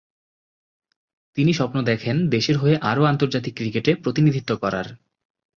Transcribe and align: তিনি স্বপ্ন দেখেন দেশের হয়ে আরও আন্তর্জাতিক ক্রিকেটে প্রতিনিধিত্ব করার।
তিনি 1.37 1.51
স্বপ্ন 1.53 1.77
দেখেন 1.81 2.15
দেশের 2.29 2.57
হয়ে 2.57 2.75
আরও 2.81 3.03
আন্তর্জাতিক 3.03 3.53
ক্রিকেটে 3.55 3.91
প্রতিনিধিত্ব 3.95 4.51
করার। 4.55 4.87